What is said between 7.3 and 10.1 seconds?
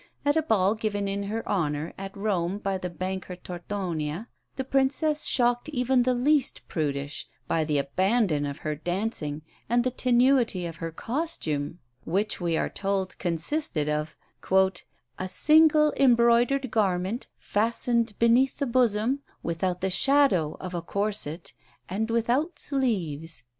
by the abandon of her dancing and the